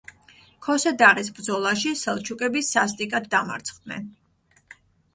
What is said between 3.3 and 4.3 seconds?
დამარცხდნენ.